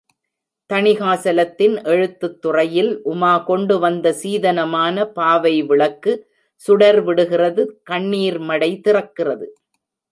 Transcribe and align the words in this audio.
தணிகாசலத்தின் 0.69 1.75
எழுத்துத் 1.83 2.41
துறையில் 2.41 2.89
உமா 3.03 3.37
கொண்டு 3.37 3.79
வந்த 3.79 4.15
சீதனமான 4.23 5.05
பாவை 5.11 5.55
விளக்கு 5.63 6.13
சுடர் 6.61 7.01
விடுகிறது 7.03 7.65
கண்ணீர்மடை 7.89 8.71
திறக்கிறது. 8.87 9.47